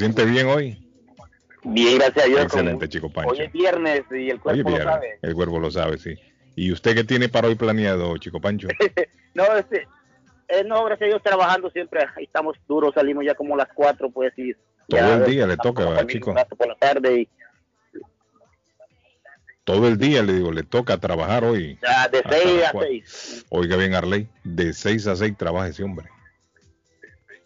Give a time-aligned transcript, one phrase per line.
[0.00, 0.78] siente bien hoy?
[1.62, 2.42] Bien, gracias a Dios.
[2.42, 3.32] Excelente, chico Pancho.
[3.32, 5.18] Hoy es viernes y el cuerpo lo sabe.
[5.20, 6.14] El cuerpo lo sabe, sí.
[6.56, 8.68] ¿Y usted qué tiene para hoy planeado, chico Pancho?
[9.34, 9.86] no, este,
[10.48, 12.00] eh, no, gracias a Dios trabajando siempre.
[12.16, 14.54] Ahí estamos duros, salimos ya como a las 4, pues y
[14.88, 16.34] Todo el día le toca, chico?
[16.56, 17.28] Por la tarde y
[19.64, 21.78] todo el día, le digo, le toca trabajar hoy.
[21.82, 23.46] Ya, de 6 a 6.
[23.50, 26.08] Oiga bien, Arley, de 6 a 6 trabaja ese hombre.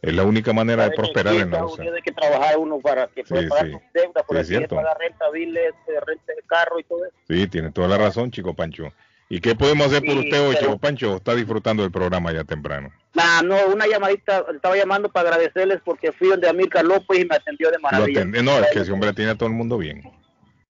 [0.04, 1.82] Es la única manera de prosperar en la USA.
[1.82, 5.30] Tiene que trabajar uno para que pueda pagar sus deudas, por sí, es pagar renta,
[5.30, 5.72] biles,
[6.06, 7.14] renta de carro y todo eso.
[7.26, 8.92] Sí, tiene toda la razón, chico Pancho.
[9.30, 11.16] ¿Y qué podemos hacer por usted hoy, chico Pancho?
[11.16, 12.92] ¿Está disfrutando del programa ya temprano?
[13.14, 17.36] Nah, no, una llamadita, estaba llamando para agradecerles porque fui donde Amílcar López y me
[17.36, 18.24] atendió de maravilla.
[18.24, 20.02] no, es que ese hombre tiene a todo el mundo bien.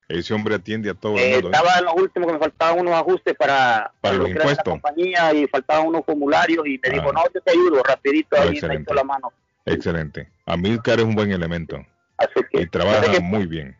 [0.08, 1.48] Ese hombre atiende a todo el mundo.
[1.48, 1.50] ¿eh?
[1.52, 4.66] Estaba en lo último que me faltaban unos ajustes para, para los impuestos.
[4.66, 7.12] La compañía y faltaban unos formularios y me dijo, ah.
[7.14, 9.32] no, yo te ayudo, rapidito, ahí me la mano.
[9.64, 10.28] Excelente.
[10.46, 11.84] Amilcar es un buen elemento.
[12.18, 13.76] Así que, y trabaja muy bien.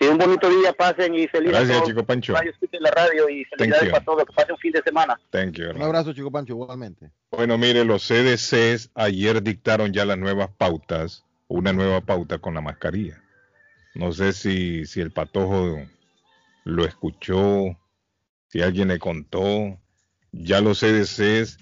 [0.00, 1.52] Sí, un bonito día, pasen y feliz.
[1.52, 2.32] Gracias, Chico Pancho.
[2.32, 4.24] la radio y felicidades para todos.
[4.24, 5.18] Que pasen un fin de semana.
[5.30, 7.10] Thank you, un abrazo, Chico Pancho, igualmente.
[7.30, 12.60] Bueno, mire, los CDCs ayer dictaron ya las nuevas pautas, una nueva pauta con la
[12.60, 13.22] mascarilla.
[13.96, 15.80] No sé si, si el patojo
[16.64, 17.78] lo escuchó,
[18.48, 19.80] si alguien le contó.
[20.32, 21.56] Ya los CDCs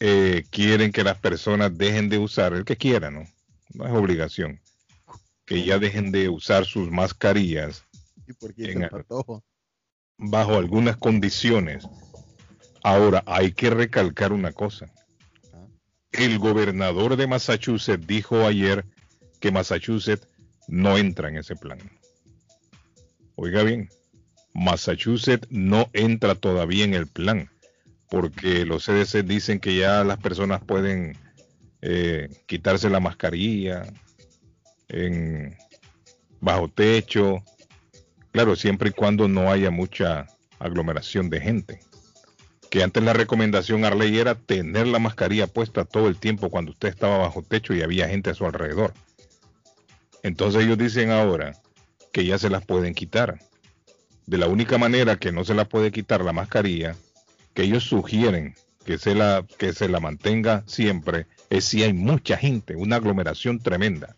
[0.00, 3.24] eh, quieren que las personas dejen de usar, el que quiera, ¿no?
[3.72, 4.60] No es obligación.
[5.46, 7.82] Que ya dejen de usar sus mascarillas
[10.18, 11.88] bajo algunas condiciones.
[12.82, 14.92] Ahora, hay que recalcar una cosa.
[15.54, 15.66] Ah.
[16.12, 18.84] El gobernador de Massachusetts dijo ayer
[19.40, 20.28] que Massachusetts
[20.68, 21.78] no entra en ese plan.
[23.36, 23.88] Oiga bien,
[24.54, 27.50] Massachusetts no entra todavía en el plan,
[28.08, 31.18] porque los CDC dicen que ya las personas pueden
[31.82, 33.84] eh, quitarse la mascarilla
[34.88, 35.56] en
[36.40, 37.42] bajo techo,
[38.30, 40.26] claro, siempre y cuando no haya mucha
[40.58, 41.80] aglomeración de gente.
[42.70, 46.88] Que antes la recomendación Arley era tener la mascarilla puesta todo el tiempo cuando usted
[46.88, 48.92] estaba bajo techo y había gente a su alrededor.
[50.24, 51.54] Entonces ellos dicen ahora
[52.10, 53.38] que ya se las pueden quitar.
[54.26, 56.96] De la única manera que no se la puede quitar la mascarilla,
[57.52, 58.54] que ellos sugieren
[58.86, 63.58] que se la, que se la mantenga siempre, es si hay mucha gente, una aglomeración
[63.58, 64.16] tremenda.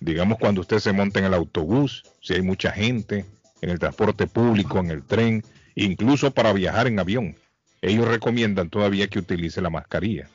[0.00, 3.26] Digamos cuando usted se monta en el autobús, si hay mucha gente,
[3.60, 5.44] en el transporte público, en el tren,
[5.74, 7.36] incluso para viajar en avión.
[7.82, 10.26] Ellos recomiendan todavía que utilice la mascarilla.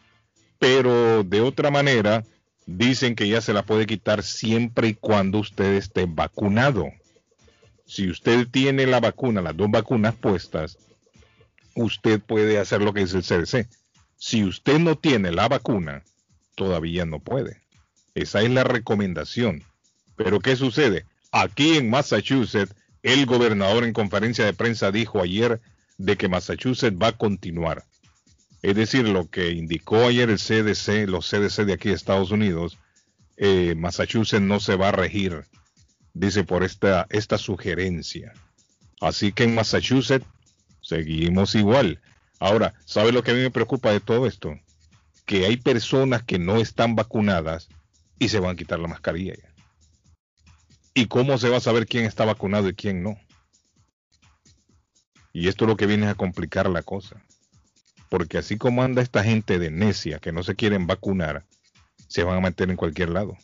[0.59, 2.23] Pero de otra manera,
[2.65, 6.91] dicen que ya se la puede quitar siempre y cuando usted esté vacunado.
[7.85, 10.77] Si usted tiene la vacuna, las dos vacunas puestas,
[11.75, 13.67] usted puede hacer lo que dice el CDC.
[14.17, 16.03] Si usted no tiene la vacuna,
[16.55, 17.61] todavía no puede.
[18.15, 19.63] Esa es la recomendación.
[20.15, 21.05] Pero ¿qué sucede?
[21.31, 25.59] Aquí en Massachusetts, el gobernador en conferencia de prensa dijo ayer
[25.97, 27.83] de que Massachusetts va a continuar.
[28.63, 32.79] Es decir, lo que indicó ayer el CDC, los CDC de aquí de Estados Unidos,
[33.35, 35.45] eh, Massachusetts no se va a regir,
[36.13, 38.31] dice, por esta, esta sugerencia.
[39.01, 40.25] Así que en Massachusetts
[40.81, 42.01] seguimos igual.
[42.39, 44.57] Ahora, ¿sabe lo que a mí me preocupa de todo esto?
[45.25, 47.67] Que hay personas que no están vacunadas
[48.17, 49.33] y se van a quitar la mascarilla.
[50.93, 53.19] ¿Y cómo se va a saber quién está vacunado y quién no?
[55.33, 57.21] Y esto es lo que viene a complicar la cosa
[58.13, 61.45] porque así como anda esta gente de necia que no se quieren vacunar,
[62.07, 63.35] se van a meter en cualquier lado.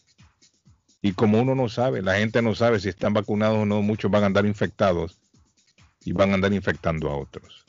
[1.01, 4.11] Y como uno no sabe, la gente no sabe si están vacunados o no, muchos
[4.11, 5.17] van a andar infectados
[6.05, 7.65] y van a andar infectando a otros.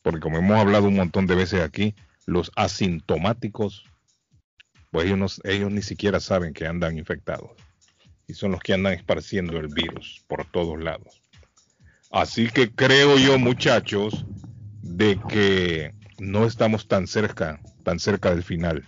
[0.00, 1.94] Porque como hemos hablado un montón de veces aquí,
[2.24, 3.84] los asintomáticos,
[4.90, 7.50] pues ellos, ellos ni siquiera saben que andan infectados.
[8.26, 11.20] Y son los que andan esparciendo el virus por todos lados.
[12.10, 14.24] Así que creo yo, muchachos,
[14.80, 18.84] de que no estamos tan cerca, tan cerca del final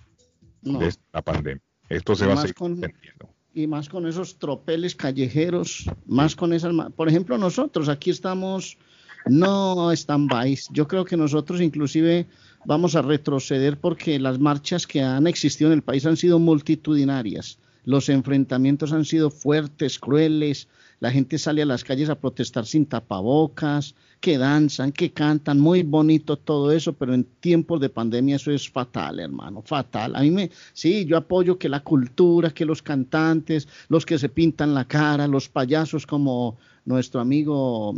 [0.63, 1.63] de la pandemia.
[1.89, 3.35] Esto se va a seguir entendiendo.
[3.55, 8.79] Y más con esos tropeles callejeros, más con esas, por ejemplo, nosotros aquí estamos
[9.27, 10.59] no stand-by.
[10.71, 12.27] Yo creo que nosotros inclusive
[12.65, 17.59] vamos a retroceder porque las marchas que han existido en el país han sido multitudinarias.
[17.85, 20.69] Los enfrentamientos han sido fuertes, crueles.
[21.01, 25.83] La gente sale a las calles a protestar sin tapabocas que danzan, que cantan, muy
[25.85, 30.17] bonito todo eso, pero en tiempos de pandemia eso es fatal, hermano, fatal.
[30.17, 34.29] A mí me, sí, yo apoyo que la cultura, que los cantantes, los que se
[34.29, 37.95] pintan la cara, los payasos como nuestro amigo,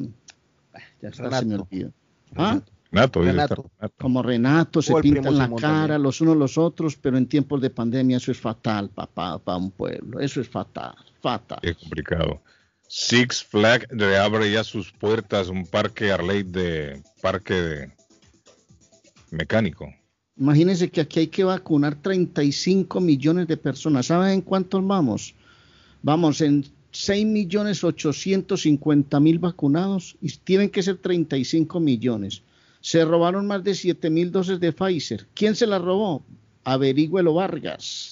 [1.01, 1.93] ya está, se me olvidó.
[2.37, 2.61] ¿Ah?
[2.93, 3.55] Renato, Renato.
[3.79, 3.95] Renato.
[3.99, 6.03] Como Renato, se pintan la Simón cara también.
[6.03, 9.71] los unos los otros, pero en tiempos de pandemia eso es fatal, papá, para un
[9.71, 10.19] pueblo.
[10.19, 11.61] Eso es fatal, fatal.
[11.63, 12.41] Es complicado.
[12.93, 17.93] Six Flag reabre ya sus puertas, un parque Arley de parque de
[19.31, 19.95] mecánico.
[20.37, 24.07] Imagínense que aquí hay que vacunar 35 millones de personas.
[24.07, 25.37] ¿Saben en cuántos vamos?
[26.03, 32.43] Vamos en 6 millones 850 mil vacunados y tienen que ser 35 millones.
[32.81, 35.29] Se robaron más de 7 mil dosis de Pfizer.
[35.35, 36.25] ¿Quién se la robó?
[36.65, 38.10] Averigüelo Vargas.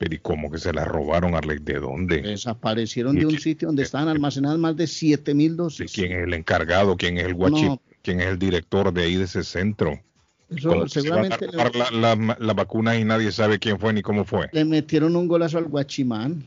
[0.00, 1.58] Pero ¿y cómo que se la robaron, Arley?
[1.58, 2.22] ¿De dónde?
[2.22, 5.92] Desaparecieron de un sitio donde estaban almacenadas más de 7 mil ¿De dosis.
[5.92, 6.96] quién es el encargado?
[6.96, 7.66] ¿Quién es el guachi?
[7.66, 7.82] No.
[8.00, 10.00] ¿Quién es el director de ahí de ese centro?
[10.48, 13.78] Eso ¿Cómo se van a seguramente le, la, la, la vacuna y nadie sabe quién
[13.78, 14.48] fue ni cómo fue?
[14.52, 16.46] le metieron un golazo al guachimán.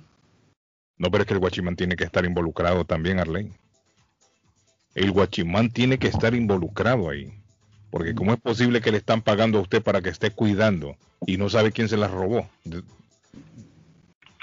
[0.97, 3.51] No, pero es que el guachimán tiene que estar involucrado también, Arley.
[4.95, 7.31] El guachimán tiene que estar involucrado ahí.
[7.91, 10.95] Porque ¿cómo es posible que le están pagando a usted para que esté cuidando
[11.27, 12.49] y no sabe quién se las robó?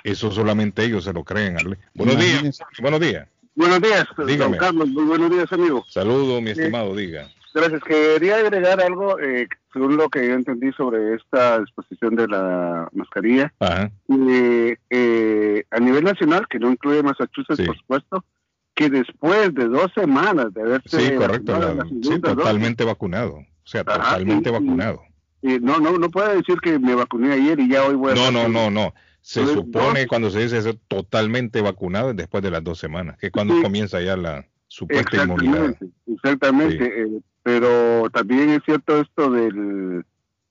[0.03, 1.79] Eso solamente ellos se lo creen, Arley.
[1.95, 3.29] Buenos días, buenos días.
[3.55, 4.57] Buenos días, Dígame.
[4.57, 4.89] don Carlos.
[4.89, 5.85] Muy buenos días, amigo.
[5.89, 7.29] Saludo, mi estimado, diga.
[7.53, 7.83] Gracias.
[7.83, 13.53] Quería agregar algo, eh, según lo que yo entendí sobre esta disposición de la mascarilla.
[13.59, 13.91] Ajá.
[14.09, 17.67] Eh, eh, a nivel nacional, que no incluye Massachusetts, Sí.
[17.67, 18.25] por supuesto,
[18.75, 21.53] que después de dos semanas de haberse Sí, correcto.
[21.53, 23.35] vacunado la- la sí, dosis, totalmente vacunado.
[23.35, 25.03] O sea, Ajá, totalmente y- vacunado.
[25.43, 28.15] Eh, no, no, no puede decir que me vacuné ayer y ya hoy voy a...
[28.15, 28.95] No, no, no, no.
[29.23, 33.33] Se supone cuando se dice eso, totalmente vacunado después de las dos semanas, que es
[33.33, 33.63] cuando Sí.
[33.63, 35.77] comienza ya la supuesta inmunidad.
[36.07, 37.03] Exactamente, exactamente.
[37.03, 40.05] eh, pero también es cierto esto del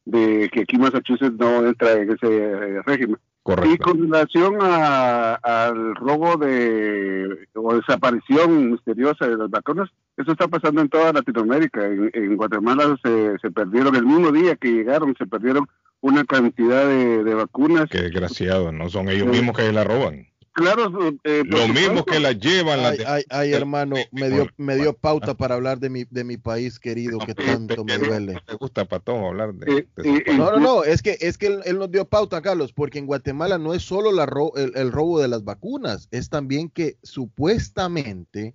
[0.06, 3.18] de que aquí Massachusetts no entra en ese eh, régimen.
[3.66, 10.48] Y con relación a- al robo de o desaparición misteriosa de las vacunas, eso está
[10.48, 11.86] pasando en toda Latinoamérica.
[11.86, 15.68] En, en Guatemala se, se perdieron, el mismo día que llegaron, se perdieron
[16.02, 17.90] una cantidad de, de vacunas.
[17.90, 20.28] Qué desgraciado, no son ellos mismos que la roban.
[20.60, 22.80] Claro, eh, por Lo mismo que la llevan.
[22.82, 26.38] Ay, ay, ay, hermano, me dio, me dio pauta para hablar de mi, de mi
[26.38, 28.34] país querido que tanto me duele.
[28.34, 31.02] No te gusta para todo hablar de, Eh, de eh, eh, No, no, no, es
[31.02, 34.12] que, es que él, él nos dio pauta, Carlos, porque en Guatemala no es solo
[34.12, 38.54] la ro- el, el robo de las vacunas, es también que supuestamente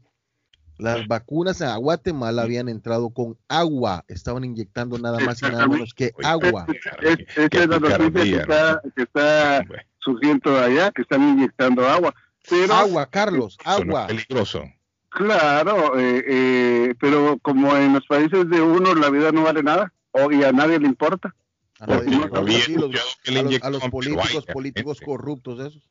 [0.77, 5.95] las vacunas a Guatemala habían entrado con agua, estaban inyectando nada más y nada menos
[5.95, 6.67] que agua.
[7.00, 9.65] Es, esa Qué es la noticia que picardía, está, que está
[10.05, 12.15] Surgiendo de allá, que están inyectando agua.
[12.49, 14.03] Pero, Agua, Carlos, agua.
[14.03, 14.65] es peligroso.
[15.09, 19.93] claro, eh, eh, pero como en los países de uno la vida no vale nada,
[20.11, 21.35] o, y a nadie le importa.
[21.81, 22.91] A nadie sí, los-
[23.25, 25.83] que le a los, a políticos, políticos corruptos esos.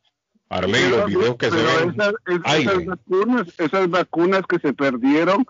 [0.49, 1.89] Arley, los videos que se pero ven.
[1.89, 5.45] esas, esas vacunas, esas vacunas que se perdieron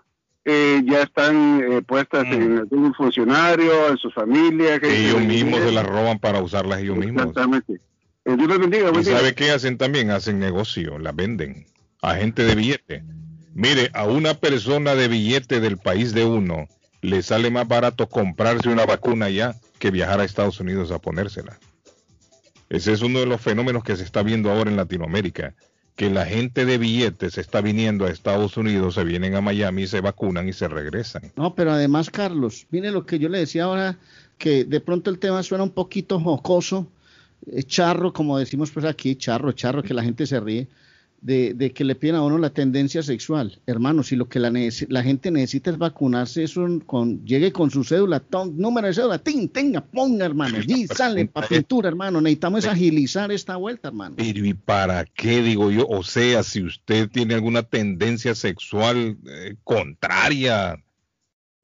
[0.46, 2.32] eh, ya están eh, puestas Mm.
[2.32, 4.78] en algún funcionario, en sus familias.
[4.80, 7.22] que- Ellos mismos se las roban para usarlas ellos mismos.
[7.26, 7.80] Exactamente.
[8.24, 8.90] Eh, Dios los bendiga.
[8.90, 9.16] ¿Y día.
[9.18, 10.10] sabe qué hacen también?
[10.10, 11.66] Hacen negocio, las venden
[12.02, 13.04] a gente de billete.
[13.54, 16.68] Mire, a una persona de billete del país de uno
[17.02, 21.58] le sale más barato comprarse una vacuna ya que viajar a Estados Unidos a ponérsela.
[22.68, 25.54] Ese es uno de los fenómenos que se está viendo ahora en Latinoamérica,
[25.96, 29.86] que la gente de billete se está viniendo a Estados Unidos, se vienen a Miami,
[29.86, 31.30] se vacunan y se regresan.
[31.36, 33.98] No, pero además, Carlos, mire lo que yo le decía ahora,
[34.38, 36.88] que de pronto el tema suena un poquito jocoso,
[37.66, 40.68] charro, como decimos pues aquí, charro, charro, que la gente se ríe,
[41.20, 43.58] de, de que le piden a uno la tendencia sexual.
[43.66, 48.20] Hermano, si lo que la, gente necesita es vacunarse, eso con, llegue con su cédula,
[48.20, 52.20] ton- número de cédula, tin, tenga, ponga, hermano, y sale para pintura, hermano.
[52.20, 54.16] Necesitamos es agilizar esta vuelta, hermano.
[54.16, 55.86] Pero ¿y para qué digo yo?
[55.88, 60.76] O sea, si usted tiene alguna tendencia sexual eh, contraria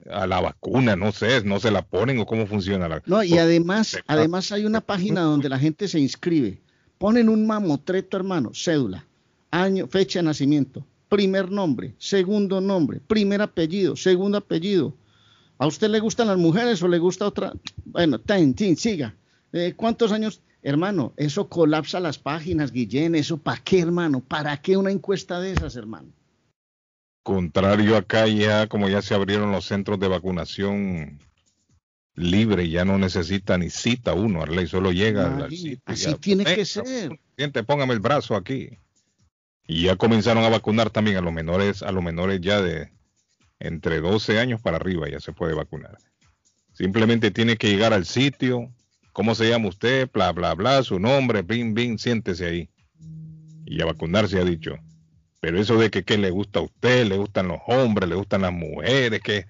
[0.09, 3.37] a la vacuna, no sé, no se la ponen o cómo funciona la No, y
[3.37, 6.59] además, además hay una página donde la gente se inscribe.
[6.97, 9.05] Ponen un mamotreto, hermano, cédula,
[9.49, 14.93] año, fecha de nacimiento, primer nombre, segundo nombre, primer apellido, segundo apellido.
[15.57, 17.53] ¿A usted le gustan las mujeres o le gusta otra?
[17.85, 19.15] Bueno, ten, tin, siga.
[19.53, 20.41] Eh, ¿Cuántos años?
[20.63, 23.15] Hermano, eso colapsa las páginas, Guillén.
[23.15, 24.21] ¿Eso para qué, hermano?
[24.21, 26.09] ¿Para qué una encuesta de esas, hermano?
[27.23, 31.19] Contrario acá ya, como ya se abrieron los centros de vacunación
[32.15, 35.79] libre, ya no necesita ni cita uno, Arley, solo llega al sitio.
[35.85, 36.83] así ya, tiene que "Venga, ser.
[37.35, 38.77] Presidente, póngame el brazo aquí.
[39.67, 42.89] Y ya comenzaron a vacunar también a los menores, a los menores ya de
[43.59, 45.97] entre 12 años para arriba ya se puede vacunar.
[46.73, 48.73] Simplemente tiene que llegar al sitio,
[49.13, 50.09] ¿cómo se llama usted?
[50.11, 52.69] Bla, bla, bla, su nombre, bing, bing, siéntese ahí.
[53.65, 54.75] Y a vacunarse ha dicho.
[55.41, 58.43] Pero eso de que, que le gusta a usted, le gustan los hombres, le gustan
[58.43, 59.47] las mujeres, que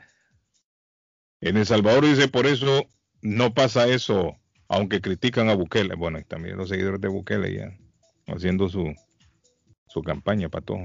[1.41, 2.87] En El Salvador dice, por eso
[3.21, 4.37] no pasa eso,
[4.69, 5.95] aunque critican a Bukele.
[5.95, 7.77] Bueno, y también los seguidores de Bukele ya
[8.27, 8.95] haciendo su,
[9.87, 10.79] su campaña, todo.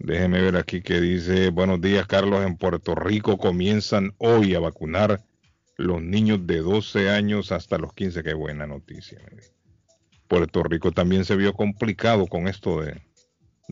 [0.00, 5.20] Déjeme ver aquí que dice, buenos días Carlos, en Puerto Rico comienzan hoy a vacunar
[5.76, 9.20] los niños de 12 años hasta los 15, qué buena noticia.
[10.26, 13.00] Puerto Rico también se vio complicado con esto de,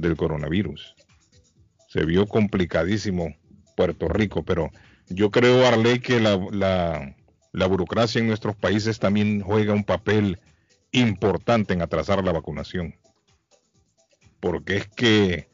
[0.00, 0.94] del coronavirus.
[1.88, 3.34] Se vio complicadísimo
[3.76, 4.70] Puerto Rico, pero
[5.08, 7.16] yo creo, Arley, que la, la,
[7.52, 10.38] la burocracia en nuestros países también juega un papel
[10.92, 12.94] importante en atrasar la vacunación.
[14.40, 15.48] Porque es que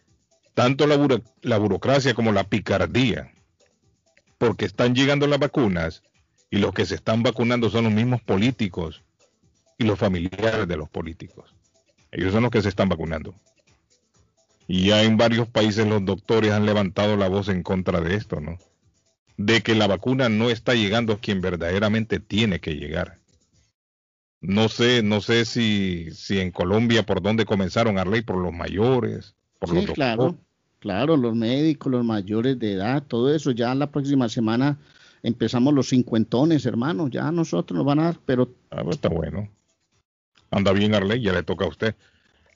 [0.55, 0.99] tanto la,
[1.43, 3.33] la burocracia como la picardía,
[4.39, 6.03] porque están llegando las vacunas
[6.51, 9.03] y los que se están vacunando son los mismos políticos
[9.79, 11.55] y los familiares de los políticos.
[12.13, 13.35] Ellos son los que se están vacunando.
[14.67, 18.41] Y ya en varios países los doctores han levantado la voz en contra de esto,
[18.41, 18.59] ¿no?
[19.37, 23.19] De que la vacuna no está llegando a quien verdaderamente tiene que llegar.
[24.41, 28.53] No sé, no sé si, si en Colombia por dónde comenzaron a ley, por los
[28.53, 30.37] mayores, por sí, claro,
[30.81, 33.53] claro, los médicos, los mayores de edad, todo eso.
[33.53, 34.79] Ya la próxima semana
[35.23, 37.09] empezamos los cincuentones, hermano.
[37.09, 38.51] Ya nosotros nos van a dar, pero.
[38.71, 39.49] Ah, pues está bueno.
[40.51, 41.95] Anda bien, Arley, ya le toca a usted.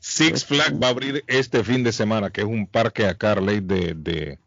[0.09, 3.61] Six Flags va a abrir este fin de semana, que es un parque acá, Arley,
[3.61, 3.93] de.
[3.93, 4.39] de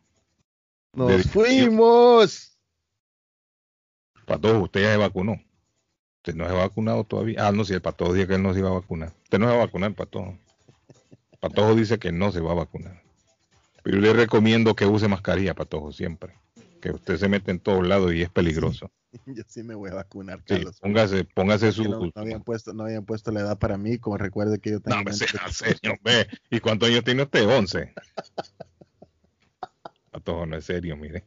[0.94, 2.58] ¡Nos fuimos!
[4.26, 5.40] Para todos, usted ya se vacunó.
[6.18, 7.48] Usted no se ha vacunado todavía.
[7.48, 9.14] Ah, no, si el Patojo dice que él no se iba a vacunar.
[9.24, 10.36] Usted no se va a vacunar, Patojo.
[11.40, 13.04] Patojo dice que no se va a vacunar.
[13.84, 16.34] Pero yo le recomiendo que use mascarilla, Patojo, siempre.
[16.82, 18.92] Que usted se mete en todos lados y es peligroso.
[19.26, 20.80] Yo sí me voy a vacunar, Carlos.
[20.80, 21.84] póngase, póngase su.
[21.84, 24.98] No, habían puesto, no habían puesto la edad para mí, como recuerde que yo tengo.
[24.98, 26.28] No, me sea serio, ve.
[26.50, 27.48] ¿Y cuántos años tiene usted?
[27.48, 27.94] 11.
[30.12, 31.24] Patojo, no es serio, mire.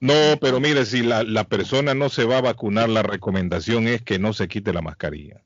[0.00, 4.02] No, pero mire, si la, la, persona no se va a vacunar, la recomendación es
[4.02, 5.42] que no se quite la mascarilla.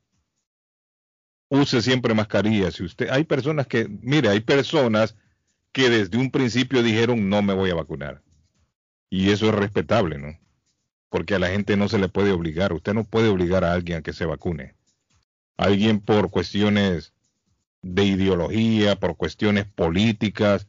[1.48, 2.70] Use siempre mascarilla.
[2.70, 5.16] Si usted, hay personas que, mire, hay personas
[5.72, 8.22] que desde un principio dijeron no me voy a vacunar.
[9.10, 10.38] Y eso es respetable, ¿no?
[11.10, 12.72] Porque a la gente no se le puede obligar.
[12.72, 14.74] Usted no puede obligar a alguien a que se vacune.
[15.56, 17.12] Alguien por cuestiones
[17.82, 20.68] de ideología, por cuestiones políticas,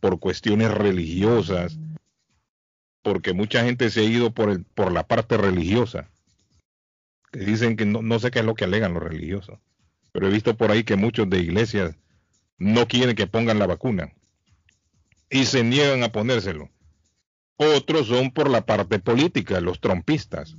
[0.00, 1.78] por cuestiones religiosas
[3.04, 6.08] porque mucha gente se ha ido por, el, por la parte religiosa.
[7.30, 9.58] Que dicen que no, no, sé qué es lo que alegan los religiosos,
[10.10, 11.96] pero he visto por ahí que muchos de iglesias
[12.56, 14.14] no quieren que pongan la vacuna
[15.28, 16.70] y se niegan a ponérselo.
[17.56, 20.56] Otros son por la parte política, los trompistas.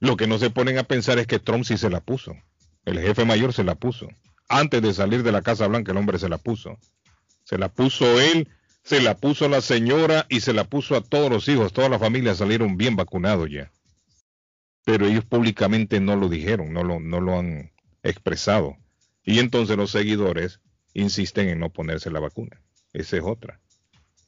[0.00, 2.34] Lo que no se ponen a pensar es que Trump sí se la puso.
[2.84, 4.08] El jefe mayor se la puso.
[4.48, 6.78] Antes de salir de la Casa Blanca, el hombre se la puso.
[7.44, 8.48] Se la puso él
[8.82, 11.98] se la puso la señora y se la puso a todos los hijos, toda la
[11.98, 13.70] familia salieron bien vacunados ya.
[14.84, 17.70] Pero ellos públicamente no lo dijeron, no lo, no lo han
[18.02, 18.76] expresado.
[19.24, 20.60] Y entonces los seguidores
[20.94, 22.60] insisten en no ponerse la vacuna.
[22.92, 23.60] Esa es otra.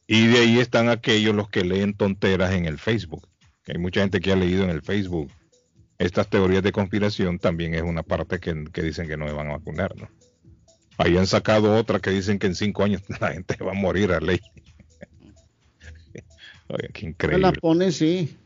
[0.07, 3.27] Y de ahí están aquellos los que leen tonteras en el Facebook.
[3.67, 5.31] hay mucha gente que ha leído en el Facebook
[5.97, 9.47] estas teorías de conspiración, también es una parte que, que dicen que no se van
[9.47, 10.09] a vacunar, ¿no?
[10.97, 14.11] Ahí han sacado otra que dicen que en cinco años la gente va a morir
[14.11, 14.39] a ley.
[16.67, 17.41] Oye, qué increíble.
[17.41, 18.37] La pone, sí.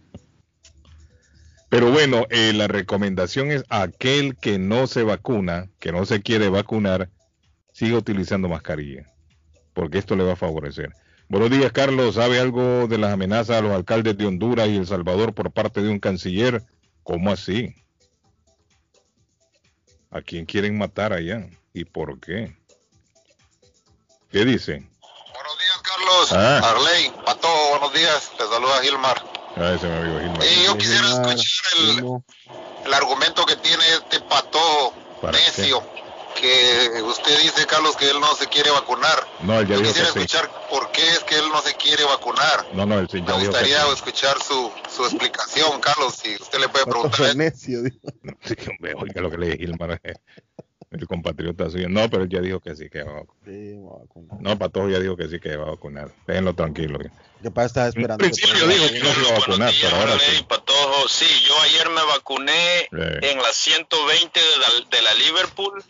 [1.70, 6.50] Pero bueno, eh, la recomendación es aquel que no se vacuna, que no se quiere
[6.50, 7.10] vacunar,
[7.74, 9.06] siga utilizando mascarilla,
[9.74, 10.92] porque esto le va a favorecer.
[11.30, 12.16] Buenos días, Carlos.
[12.16, 15.80] ¿Sabe algo de las amenazas a los alcaldes de Honduras y El Salvador por parte
[15.80, 16.66] de un canciller?
[17.04, 17.76] ¿Cómo así?
[20.10, 21.48] ¿A quién quieren matar allá?
[21.72, 22.58] ¿Y por qué?
[24.32, 24.90] ¿Qué dicen?
[25.02, 26.32] Buenos días, Carlos.
[26.32, 26.62] Ah.
[26.68, 28.32] Arley, Pato, buenos días.
[28.36, 29.24] Te saluda Gilmar.
[29.56, 30.44] Ah, ese me amigo Gilmar.
[30.44, 34.96] Y yo quisiera escuchar el, el, argumento que tiene este Pato
[35.32, 35.84] necio.
[36.40, 39.28] Que usted dice, Carlos, que él no se quiere vacunar.
[39.42, 40.52] No, él ya yo dijo quisiera que escuchar sí.
[40.70, 42.66] por qué es que él no se quiere vacunar.
[42.74, 43.94] No, no, él sí, ya Me dijo gustaría que sí.
[43.96, 47.36] escuchar su, su explicación, Carlos, si usted le puede preguntar.
[47.36, 50.00] Necio, sí, hombre, oiga lo que le dije Gilmar.
[50.92, 51.88] El compatriota suyo.
[51.88, 53.46] No, pero él ya dijo que sí que va a vacunar.
[53.46, 54.42] Sí, voy a vacunar.
[54.42, 56.10] No, Patojo ya dijo que sí que va a vacunar.
[56.26, 56.98] Déjenlo tranquilo.
[57.44, 58.24] Que para estaba En esperando.
[58.24, 60.44] que principio dijo que no se iba a vacunar, pero ahora Arley, sí.
[60.50, 61.08] Patojo.
[61.08, 65.84] Sí, yo ayer me vacuné en la 120 de la, de la Liverpool,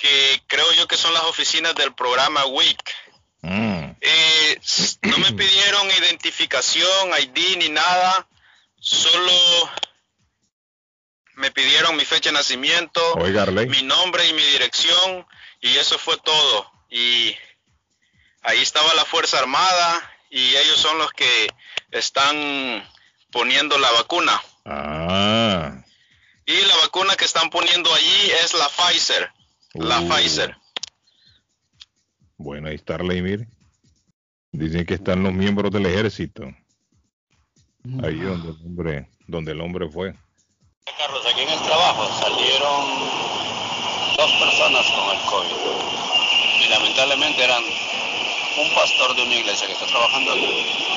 [0.00, 2.82] que creo yo que son las oficinas del programa WIC.
[3.42, 3.90] Mm.
[4.00, 4.60] Eh,
[5.02, 8.28] no me pidieron identificación, ID ni nada,
[8.80, 9.32] solo
[11.34, 15.26] me pidieron mi fecha de nacimiento, Oiga, mi nombre y mi dirección
[15.60, 16.70] y eso fue todo.
[16.90, 17.36] Y
[18.42, 21.48] ahí estaba la Fuerza Armada y ellos son los que
[21.90, 22.88] están
[23.30, 24.42] poniendo la vacuna.
[24.64, 25.84] Ah.
[26.46, 29.32] Y la vacuna que están poniendo allí es la Pfizer.
[29.74, 30.08] La Uh.
[30.08, 30.56] Pfizer.
[32.36, 33.46] Bueno, ahí está Arley,
[34.52, 36.44] Dicen que están los miembros del ejército.
[38.02, 40.14] Ahí donde el hombre, donde el hombre fue.
[40.96, 42.86] Carlos, aquí en el trabajo salieron
[44.16, 46.64] dos personas con el COVID.
[46.64, 50.88] Y lamentablemente eran un pastor de una iglesia que está trabajando aquí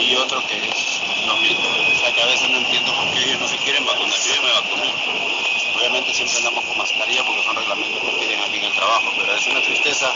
[0.00, 1.68] y otro que es lo mismo.
[1.68, 4.18] O sea que a veces no entiendo por qué ellos no se quieren vacunar.
[4.18, 5.59] Yo ya me vacuné.
[5.80, 9.32] Obviamente siempre andamos con mascarilla porque son reglamentos que piden aquí en el trabajo, pero
[9.32, 10.12] es una tristeza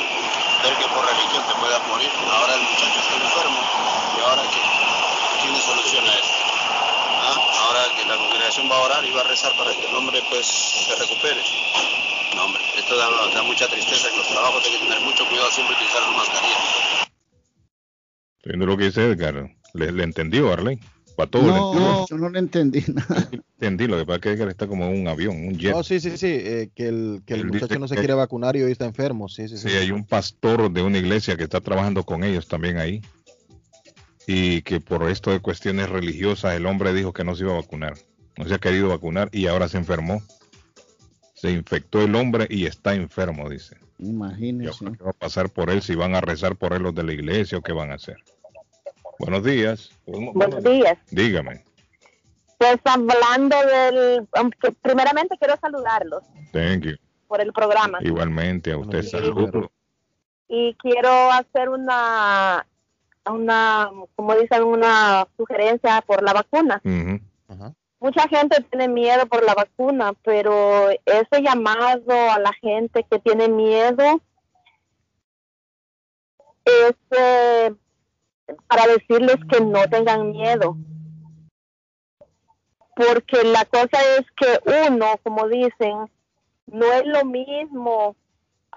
[0.62, 2.11] ver que por religión te puedas morir.
[2.21, 3.61] Ahora el muchacho está enfermo
[4.12, 4.61] y ahora que
[5.40, 6.37] tiene solución a esto.
[7.16, 7.37] ¿Ah?
[7.64, 10.23] Ahora que la congregación va a orar y va a rezar para que el hombre
[10.28, 11.40] pues se recupere.
[12.37, 15.76] No hombre, esto da, mucha tristeza en los trabajos, hay que tener mucho cuidado siempre
[15.76, 16.59] utilizar la mascarilla.
[18.44, 20.78] Viendo lo que dice Edgar, ¿le, le entendió Arley?
[21.16, 22.06] Para todo No, entendió.
[22.11, 23.28] yo no le entendí nada.
[23.30, 25.73] entendí, lo que pasa es que Edgar está como un avión, un jet.
[25.73, 28.56] No, sí, sí, sí, eh, que el, que el Él muchacho no se quiere vacunar
[28.56, 29.28] y hoy está enfermo.
[29.28, 29.68] Sí, sí, sí.
[29.68, 33.00] Sí, hay un pastor de una iglesia que está trabajando con ellos también ahí.
[34.26, 37.56] Y que por esto de cuestiones religiosas el hombre dijo que no se iba a
[37.61, 37.94] vacunar.
[38.37, 40.23] No se ha querido vacunar y ahora se enfermó.
[41.35, 43.76] Se infectó el hombre y está enfermo, dice.
[43.99, 44.85] ¿Y Imagínese.
[44.87, 45.83] qué va a pasar por él?
[45.83, 48.16] Si van a rezar por él los de la iglesia o qué van a hacer.
[49.18, 49.90] Buenos días.
[50.06, 50.99] Buenos días.
[51.11, 51.62] Dígame.
[52.59, 54.28] Pues hablando del...
[54.33, 56.97] aunque primeramente quiero saludarlos Thank you.
[57.26, 59.71] por el programa Igualmente a usted saludo.
[60.49, 62.66] y quiero hacer una,
[63.26, 66.80] una, como dicen, una sugerencia por la vacuna.
[68.00, 73.49] Mucha gente tiene miedo por la vacuna, pero ese llamado a la gente que tiene
[73.49, 74.21] miedo
[76.64, 77.75] es eh,
[78.68, 80.76] para decirles que no tengan miedo.
[82.96, 86.08] Porque la cosa es que uno, como dicen,
[86.66, 88.16] no es lo mismo.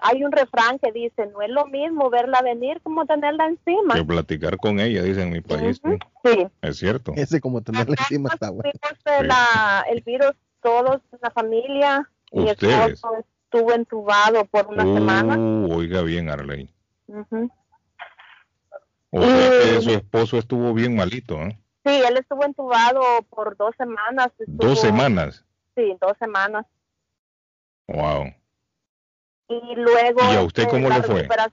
[0.00, 3.94] Hay un refrán que dice, no es lo mismo verla venir como tenerla encima.
[3.94, 5.80] Que platicar con ella, dicen en mi país.
[5.84, 5.98] ¿sí?
[6.24, 6.46] Sí.
[6.62, 7.12] Es cierto.
[7.16, 8.70] Ese como tenerle encima está bueno.
[9.90, 12.10] El virus todos en la familia.
[12.32, 12.94] Mi Ustedes.
[12.94, 15.36] esposo estuvo entubado por una semana.
[15.38, 16.68] Uh, oiga bien, Arley.
[17.06, 17.50] Ujú.
[19.10, 19.82] O sea que Mm.
[19.82, 21.58] su esposo estuvo bien malito, ¿eh?
[21.84, 24.28] Sí, él estuvo entubado por dos semanas.
[24.46, 25.44] Dos estuvo- semanas.
[25.74, 26.66] Sí, dos semanas.
[27.86, 28.26] Wow.
[29.48, 30.20] Y luego...
[30.30, 31.26] ¿Y a usted eh, cómo le fue?
[31.26, 31.46] A,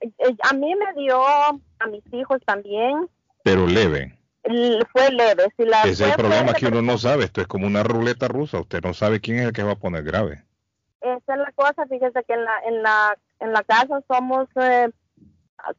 [0.00, 3.08] eh, a mí me dio, a mis hijos también,
[3.42, 4.18] Pero leve.
[4.92, 5.46] fue leve.
[5.56, 7.24] Si la Ese es el problema que uno no sabe.
[7.24, 8.60] Esto es como una ruleta rusa.
[8.60, 10.44] Usted no sabe quién es el que va a poner grave.
[11.00, 14.90] Esa es la cosa, fíjese que en la, en la, en la casa somos eh,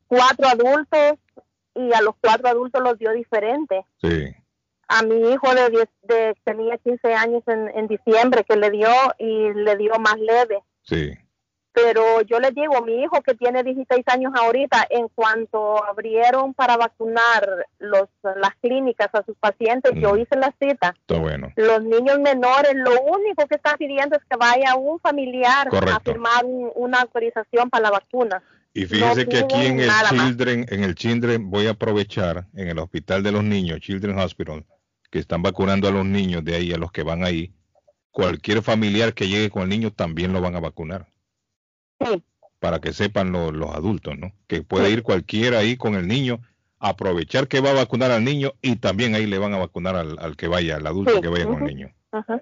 [0.07, 1.19] cuatro adultos
[1.75, 3.85] y a los cuatro adultos los dio diferente.
[4.01, 4.33] Sí.
[4.87, 8.89] A mi hijo de, 10 de tenía 15 años en, en diciembre que le dio
[9.17, 10.59] y le dio más leve.
[10.83, 11.11] Sí.
[11.75, 16.77] Pero yo le digo, mi hijo que tiene 16 años ahorita, en cuanto abrieron para
[16.77, 20.19] vacunar los, las clínicas a sus pacientes, yo Mm.
[20.19, 20.93] hice la cita.
[20.99, 21.51] Está bueno.
[21.55, 26.45] Los niños menores, lo único que están pidiendo es que vaya un familiar a firmar
[26.45, 28.43] un- una autorización para la vacuna.
[28.73, 30.09] Y fíjese No que aquí en el más.
[30.09, 34.65] Children, en el Children, voy a aprovechar en el hospital de los niños, Children Hospital,
[35.11, 37.53] que están vacunando a los niños de ahí, a los que van ahí.
[38.11, 41.07] Cualquier familiar que llegue con el niño también lo van a vacunar.
[42.03, 42.23] Sí.
[42.59, 44.33] Para que sepan lo- los adultos, ¿no?
[44.47, 46.39] Que puede ir cualquiera ahí con el niño,
[46.79, 50.17] aprovechar que va a vacunar al niño y también ahí le van a vacunar al,
[50.19, 51.93] al que vaya, al adulto Sí, que vaya con el niño.
[52.11, 52.41] Ajá.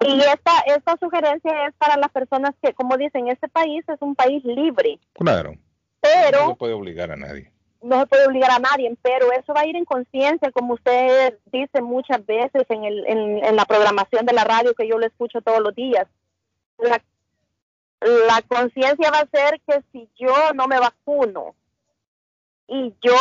[0.00, 4.14] Y esta, esta sugerencia es para las personas que, como dicen, este país es un
[4.14, 5.52] país libre, Claro.
[5.52, 5.58] No
[6.00, 7.52] pero se puede obligar a nadie.
[7.82, 11.38] no se puede obligar a nadie, pero eso va a ir en conciencia, como usted
[11.52, 15.06] dice muchas veces en, el, en, en la programación de la radio que yo lo
[15.06, 16.06] escucho todos los días.
[16.78, 17.02] La,
[18.00, 21.54] la conciencia va a ser que si yo no me vacuno
[22.66, 23.16] y yo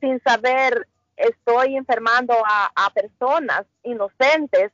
[0.00, 4.72] sin saber estoy enfermando a, a personas inocentes,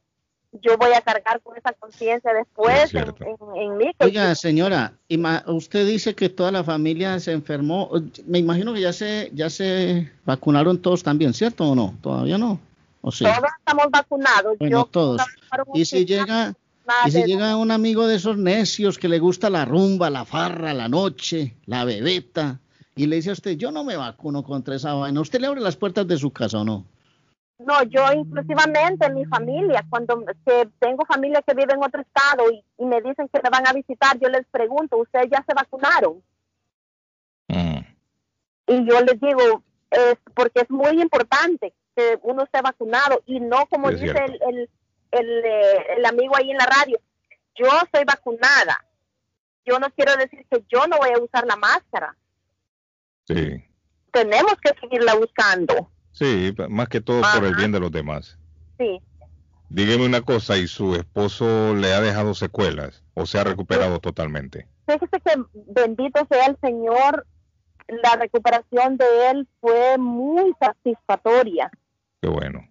[0.61, 3.25] yo voy a cargar con esa conciencia Es después en, cierto.
[3.25, 3.87] en- en mí.
[4.01, 4.93] Oiga, señora,
[5.47, 7.91] usted dice que toda la familia se enfermó.
[8.27, 11.95] Me imagino que ya se ya se vacunaron todos también, ¿cierto o no?
[12.03, 12.61] Todavía no.
[13.01, 13.25] ¿O sí?
[13.25, 14.59] todos estamos vacunados.
[14.59, 15.23] Bueno, yo todos.
[15.75, 16.55] Y si llega
[17.07, 20.75] y si llega un amigo de esos necios que le gusta la rumba, la farra,
[20.75, 22.59] la noche, la bebeta
[22.95, 25.61] y le dice a usted, "Yo no me vacuno contra esa vaina." ¿Usted le abre
[25.61, 26.85] las puertas de su casa o no?
[27.65, 32.51] No, yo inclusivamente en mi familia, cuando que tengo familia que vive en otro estado
[32.51, 35.55] y, y me dicen que me van a visitar, yo les pregunto, ¿ustedes ya se
[35.55, 36.23] vacunaron?
[37.49, 37.81] Mm.
[38.67, 43.67] Y yo les digo, es porque es muy importante que uno esté vacunado y no
[43.67, 44.71] como Es dice el,
[45.11, 46.99] el, eh, el amigo ahí en la radio,
[47.55, 48.85] yo soy vacunada.
[49.65, 52.17] Yo no quiero decir que yo no voy a usar la máscara.
[53.29, 53.65] Sí,
[54.11, 55.92] Tenemos que seguirla buscando.
[56.13, 58.39] Sí, más que todo por el bien de los demás.
[58.79, 59.01] Sí.
[59.69, 64.67] Dígame una cosa, ¿y su esposo le ha dejado secuelas o se ha recuperado totalmente?
[64.87, 67.27] Fíjese que bendito sea el Señor,
[67.89, 71.71] la recuperación de él fue muy satisfactoria.
[72.21, 72.69] Qué bueno.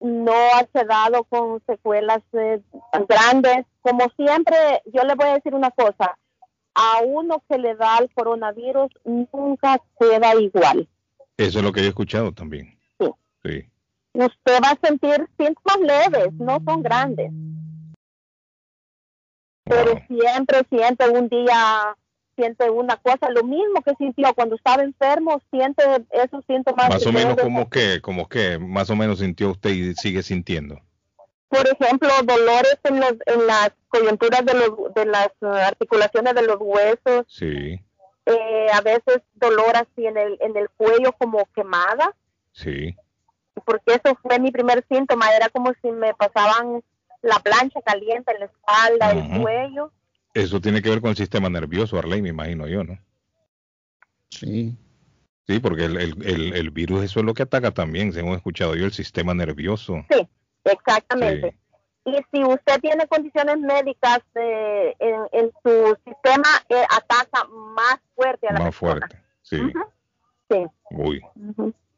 [0.00, 2.60] No ha quedado con secuelas eh,
[2.92, 3.66] tan grandes.
[3.80, 4.56] Como siempre,
[4.92, 6.16] yo le voy a decir una cosa,
[6.74, 10.88] a uno que le da el coronavirus nunca queda igual.
[11.36, 12.78] Eso es lo que yo he escuchado también.
[12.98, 13.06] Sí.
[13.44, 13.66] Sí.
[14.14, 17.32] Usted va a sentir síntomas leves, no son grandes,
[19.64, 21.96] pero siempre siente un día,
[22.36, 27.12] siente una cosa, lo mismo que sintió cuando estaba enfermo, siente esos síntomas Más o
[27.12, 30.80] menos como que, como que, más o menos sintió usted y sigue sintiendo.
[31.48, 36.42] por ejemplo, dolores en, los, en las coyunturas de, los, de las eh, articulaciones de
[36.42, 37.80] los huesos, Sí,
[38.26, 42.14] eh, a veces dolor así en el, en el cuello como quemada,
[42.52, 42.96] sí.
[43.64, 46.82] porque eso fue mi primer síntoma, era como si me pasaban
[47.22, 49.42] la plancha caliente en la espalda, el Ujú.
[49.42, 49.92] cuello.
[50.34, 52.98] Eso tiene que ver con el sistema nervioso, Arley, me imagino yo, ¿no?
[54.30, 54.74] Sí.
[55.46, 58.36] Sí, porque el, el, el, el virus eso es lo que ataca también, según he
[58.36, 60.04] escuchado yo, el sistema nervioso.
[60.10, 60.28] Sí,
[60.64, 61.50] exactamente.
[61.50, 61.58] Sí.
[62.04, 66.84] Y si usted tiene condiciones médicas eh, en, en su sistema, eh,
[68.52, 69.06] a la Más persona.
[69.08, 69.22] fuerte.
[69.42, 69.72] Sí.
[70.90, 71.22] Uy,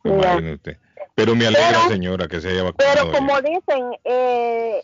[0.04, 0.78] usted.
[1.14, 2.92] Pero me alegra, Pero- señora, que se haya vacunado.
[2.94, 4.82] Pero como dicen, eh,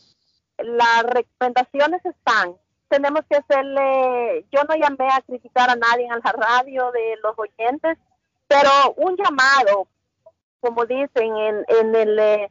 [0.59, 2.55] las recomendaciones están.
[2.89, 7.35] Tenemos que hacerle, yo no llamé a criticar a nadie en la radio de los
[7.39, 7.99] oyentes,
[8.49, 9.87] pero un llamado,
[10.61, 12.51] como dicen, en, en el, eh,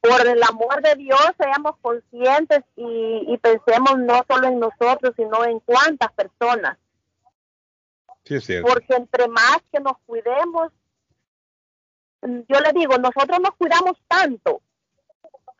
[0.00, 5.44] por el amor de Dios, seamos conscientes y, y pensemos no solo en nosotros, sino
[5.44, 6.78] en cuántas personas,
[8.26, 8.68] Sí, es cierto.
[8.72, 10.72] porque entre más que nos cuidemos,
[12.22, 14.60] yo le digo, nosotros nos cuidamos tanto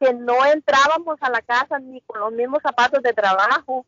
[0.01, 3.87] que no entrábamos a la casa ni con los mismos zapatos de trabajo.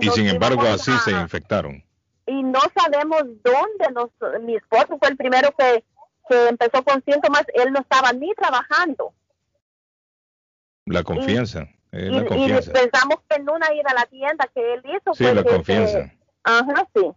[0.00, 1.84] Y Nos sin embargo, así a- se infectaron.
[2.26, 4.08] Y no sabemos dónde nos...
[4.42, 5.84] Mi esposo fue el primero que,
[6.28, 9.12] que empezó con síntomas, él no estaba ni trabajando.
[10.86, 11.68] La confianza.
[11.92, 12.72] es y, la y confianza.
[12.72, 16.04] pensamos que en una ida a la tienda que él hizo Sí, la confianza.
[16.04, 17.12] que- ajá, sí.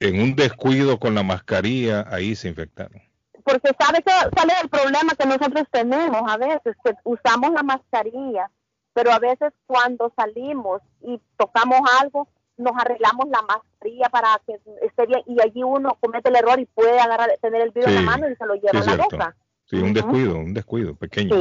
[0.00, 3.00] En un descuido con la mascarilla, ahí se infectaron.
[3.44, 8.50] porque sabe que es el problema que nosotros tenemos a veces que usamos la mascarilla
[8.94, 15.06] pero a veces cuando salimos y tocamos algo nos arreglamos la mascarilla para que esté
[15.06, 18.02] bien y allí uno comete el error y puede agarrar tener el virus en la
[18.02, 19.16] mano y se lo lleva sí, a la cierto.
[19.16, 21.40] boca Sí, un descuido, un descuido pequeño.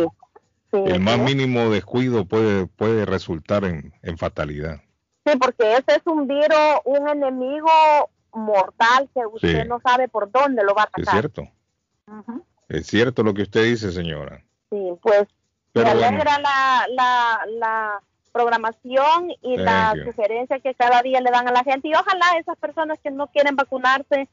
[0.71, 4.81] sí, El más mínimo descuido puede, puede resultar en, en fatalidad.
[5.25, 7.69] Sí, porque ese es un virus un enemigo
[8.34, 9.67] mortal que usted Sí.
[9.67, 11.41] no sabe por dónde lo va a Es atacar cierto.
[12.08, 12.46] Ujú.
[12.69, 14.43] Es cierto lo que usted dice, señora.
[14.69, 15.26] sí pues
[15.74, 20.04] Pero me bueno, alegra la, la, la programación y Thank la you.
[20.06, 23.28] sugerencia que cada día le dan a la gente y ojalá esas personas que no
[23.28, 24.28] quieren vacunarse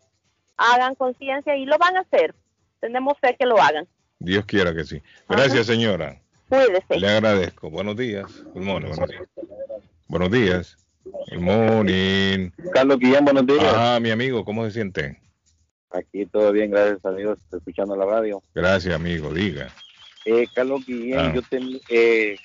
[0.56, 2.34] hagan conciencia y lo van a hacer.
[2.80, 3.86] Tenemos fe que lo hagan.
[4.18, 5.02] Dios quiera que sí.
[5.28, 6.20] Gracias, señora.
[6.48, 6.98] Cuídese.
[6.98, 7.70] Le agradezco.
[7.70, 8.42] Buenos días.
[8.54, 9.28] Good morning, buenos días.
[10.08, 10.76] Buenos días.
[11.04, 12.50] Good morning.
[12.72, 13.64] Carlos Guillén, buenos días.
[13.74, 15.20] Ah, mi amigo, ¿cómo se siente?
[15.90, 18.42] Aquí todo bien, gracias a Dios, escuchando la radio.
[18.54, 19.32] Gracias, amigo.
[19.32, 19.68] Diga.
[20.24, 21.32] Eh, Carlos Guillén, Ah.
[21.34, 22.36] yo ten- eh,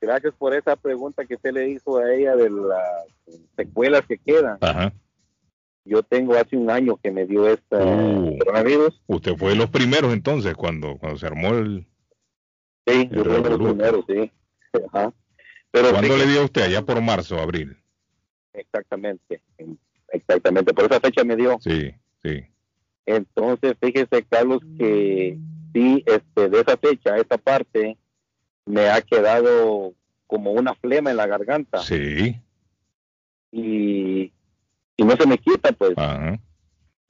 [0.00, 4.56] gracias por esa pregunta que usted le hizo a ella de las secuelas que quedan.
[4.60, 4.92] Ajá.
[5.84, 8.38] Yo tengo hace un año que me dio esta Uh.
[8.38, 9.02] coronavirus.
[9.08, 11.86] Usted fue de los primeros entonces cuando, cuando se armó el...
[12.86, 14.30] Sí, yo fui de los primeros, sí.
[14.92, 15.12] Ajá.
[15.70, 16.62] Pero ¿Cuándo le dio a usted?
[16.62, 17.76] Allá por marzo, abril.
[18.52, 19.42] Exactamente,
[20.08, 20.72] exactamente.
[20.74, 21.58] Por esa fecha me dio.
[21.60, 22.44] Sí, sí.
[23.06, 25.38] Entonces, fíjese, Carlos, que
[25.72, 27.96] sí, este, de esa fecha, esa parte,
[28.66, 29.94] me ha quedado
[30.26, 32.38] como una flema en la garganta Sí.
[33.50, 34.32] y,
[34.96, 35.96] y no se me quita, pues.
[35.96, 36.38] Ajá.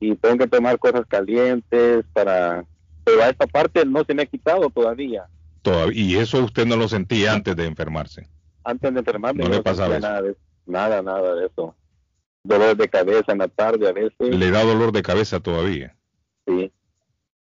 [0.00, 2.64] Y tengo que tomar cosas calientes para...
[3.04, 5.26] Pero a esta parte no se me ha quitado todavía.
[5.62, 8.28] Todavía, y eso usted no lo sentía antes de enfermarse.
[8.68, 11.74] Antes de enfermarme No le pasaba nada, de, nada, nada de eso.
[12.44, 14.18] Dolor de cabeza en la tarde a veces.
[14.18, 15.96] Le da dolor de cabeza todavía.
[16.46, 16.70] Sí.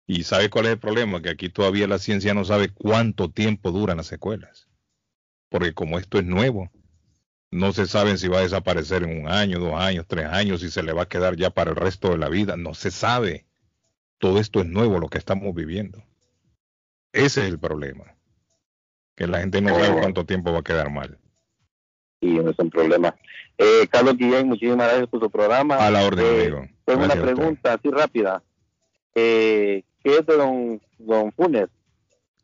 [0.07, 3.71] Y sabe cuál es el problema, que aquí todavía la ciencia no sabe cuánto tiempo
[3.71, 4.67] duran las secuelas.
[5.49, 6.71] Porque como esto es nuevo,
[7.51, 10.71] No se sabe si va a desaparecer en un año, dos años, tres años, si
[10.71, 12.57] se le va a quedar ya para el resto de la vida.
[12.57, 13.45] No se sabe.
[14.17, 16.03] Todo esto es nuevo, lo que estamos viviendo.
[17.11, 18.15] Ese es el problema.
[19.15, 19.99] Que la gente no sabe oh.
[20.01, 21.17] cuánto tiempo va a quedar mal.
[22.19, 23.15] Y no es un problema.
[23.57, 25.75] Eh, Carlos Guillén, muchísimas gracias por su programa.
[25.75, 26.67] A la orden, eh, amigo.
[26.85, 28.41] Tengo una pregunta así rápida.
[29.13, 31.69] Eh, ¿Qué es de don, don Funes?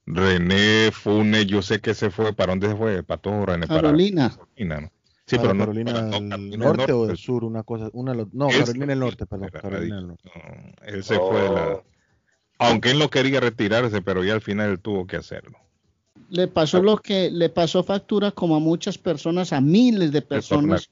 [0.05, 2.33] René Funes, yo sé que se fue.
[2.33, 3.03] ¿Para dónde se fue?
[3.03, 3.67] Para todo René.
[3.67, 4.29] Carolina.
[4.29, 4.91] Para Carolina, ¿no?
[5.29, 9.27] Sí, pero Carolina del norte, o del sur, una cosa, una, no, Carolina del norte,
[9.27, 10.31] perdón, Carolina del norte.
[10.87, 11.83] él se fue de la, oh.
[12.57, 15.59] aunque él no quería retirarse, pero ya al final él tuvo que hacerlo.
[16.29, 20.89] Le pasó lo que le pasó factura como a muchas personas, a miles de personas,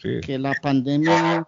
[0.00, 1.46] que la pandemia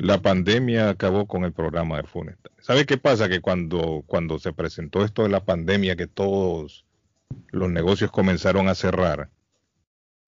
[0.00, 2.36] la pandemia acabó con el programa de Funes.
[2.60, 3.28] ¿Sabe qué pasa?
[3.28, 6.86] Que cuando, cuando se presentó esto de la pandemia, que todos
[7.50, 9.28] los negocios comenzaron a cerrar,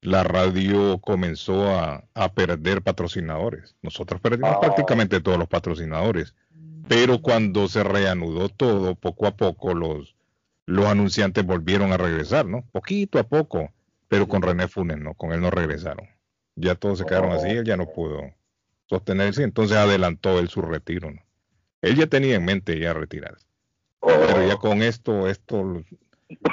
[0.02, 3.74] la radio comenzó a, perder patrocinadores.
[3.80, 4.60] Nosotros perdimos ah.
[4.60, 6.34] prácticamente todos los patrocinadores.
[6.86, 10.14] Pero cuando se reanudó todo, poco a poco los,
[10.66, 12.64] los anunciantes volvieron a regresar, ¿no?
[12.72, 13.70] Poquito a poco.
[14.08, 15.14] Pero con René Funes, ¿no?
[15.14, 16.06] Con él no regresaron.
[16.54, 18.20] Ya todos se quedaron así, él ya no pudo
[18.86, 21.22] sostenerse, entonces adelantó él su retiro, ¿no?
[21.80, 23.46] Él ya tenía en mente ya retirarse.
[24.00, 25.82] Pero ya con esto, esto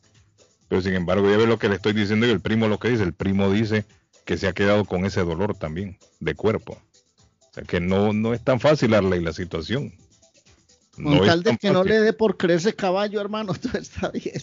[0.67, 2.89] pero sin embargo, ya ve lo que le estoy diciendo y el primo lo que
[2.89, 3.03] dice.
[3.03, 3.86] El primo dice
[4.25, 6.77] que se ha quedado con ese dolor también de cuerpo.
[7.39, 9.93] O sea que no, no es tan fácil darle la situación.
[11.01, 14.41] Con tal de que no le dé por creerse caballo, hermano, todo está bien.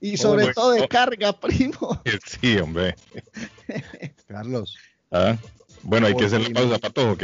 [0.00, 2.02] y sobre todo de carga, primo.
[2.26, 2.94] Sí, hombre.
[4.26, 4.76] Carlos.
[5.10, 5.36] ¿Ah?
[5.82, 7.22] Bueno, hay que hacer la pauza para todo, ¿ok?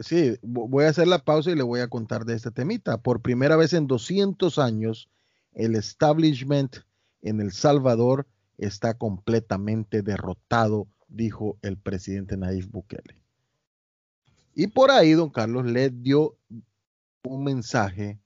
[0.00, 2.98] sí, voy a hacer la pausa y le voy a contar de este temita.
[2.98, 5.08] Por primera vez en 200 años,
[5.54, 6.76] el establishment
[7.22, 8.26] en El Salvador
[8.58, 13.20] está completamente derrotado, dijo el presidente Nayib Bukele.
[14.54, 16.36] Y por ahí, don Carlos le dio
[17.22, 18.18] un mensaje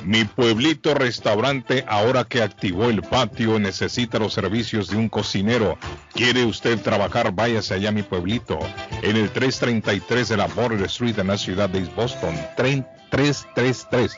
[0.05, 5.77] Mi pueblito restaurante, ahora que activó el patio, necesita los servicios de un cocinero.
[6.13, 7.33] ¿Quiere usted trabajar?
[7.33, 8.59] Váyase allá mi pueblito,
[9.01, 12.35] en el 333 de la Border Street en la ciudad de East Boston.
[12.55, 14.17] 333.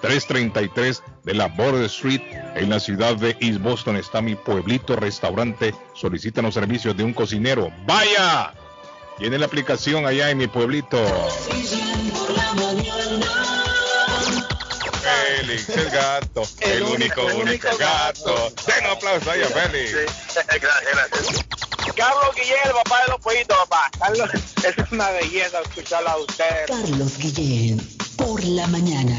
[0.00, 2.22] 333 de la Border Street
[2.54, 5.74] en la ciudad de East Boston está mi pueblito restaurante.
[5.94, 7.70] Solicitan los servicios de un cocinero.
[7.86, 8.54] ¡Vaya!
[9.18, 10.98] Tiene la aplicación allá en mi pueblito.
[15.02, 18.52] Félix, el gato, el, único, único, gato.
[18.66, 19.92] Den un aplauso ahí a Félix.
[20.34, 21.44] gracias,
[21.96, 23.90] Carlos Guillén, el papá de los pollitos, papá.
[23.98, 24.30] Carlos,
[24.64, 26.66] es una belleza escucharla a usted.
[26.66, 27.80] Carlos Guillén
[28.40, 29.18] por la mañana.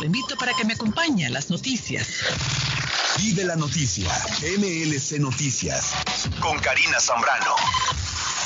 [0.00, 2.08] Lo invito para que me acompañe a las noticias.
[3.18, 4.08] Vive la noticia.
[4.58, 5.94] MLC Noticias.
[6.40, 7.54] Con Karina Zambrano.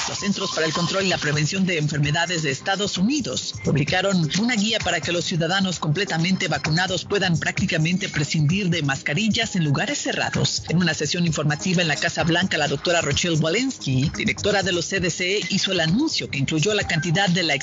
[0.08, 4.54] Los Centros para el Control y la Prevención de Enfermedades de Estados Unidos publicaron una
[4.54, 10.64] guía para que los ciudadanos completamente vacunados puedan prácticamente prescindir de mascarillas en lugares cerrados.
[10.68, 14.88] En una sesión informativa en la Casa Blanca, la doctora Rochelle Walensky, directora de los
[14.88, 17.54] CDC, hizo el anuncio que incluyó la cantidad de la